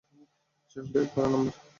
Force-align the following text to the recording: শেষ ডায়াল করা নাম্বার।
শেষ 0.71 0.85
ডায়াল 0.93 1.07
করা 1.13 1.27
নাম্বার। 1.33 1.55